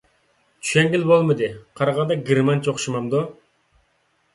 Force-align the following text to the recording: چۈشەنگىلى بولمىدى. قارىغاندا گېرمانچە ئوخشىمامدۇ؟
چۈشەنگىلى 0.67 1.11
بولمىدى. 1.11 1.51
قارىغاندا 1.83 2.21
گېرمانچە 2.33 2.77
ئوخشىمامدۇ؟ 2.77 3.27